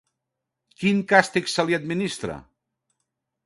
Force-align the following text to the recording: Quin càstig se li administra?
Quin 0.83 1.03
càstig 1.11 1.53
se 1.57 1.67
li 1.69 1.79
administra? 1.81 2.41